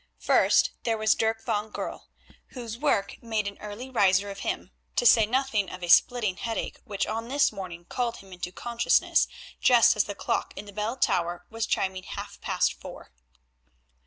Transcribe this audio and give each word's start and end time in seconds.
First 0.17 0.71
there 0.81 0.97
was 0.97 1.13
Dirk 1.13 1.45
van 1.45 1.69
Goorl, 1.69 2.07
whose 2.53 2.75
work 2.75 3.21
made 3.21 3.47
an 3.47 3.59
early 3.59 3.87
riser 3.87 4.31
of 4.31 4.39
him—to 4.39 5.05
say 5.05 5.27
nothing 5.27 5.69
of 5.69 5.83
a 5.83 5.89
splitting 5.89 6.37
headache 6.37 6.79
which 6.85 7.05
on 7.05 7.27
this 7.27 7.51
morning 7.51 7.85
called 7.85 8.17
him 8.17 8.33
into 8.33 8.51
consciousness 8.51 9.27
just 9.59 9.95
as 9.95 10.05
the 10.05 10.15
clock 10.15 10.53
in 10.55 10.65
the 10.65 10.73
bell 10.73 10.97
tower 10.97 11.45
was 11.51 11.67
chiming 11.67 12.01
half 12.01 12.41
past 12.41 12.73
four. 12.73 13.11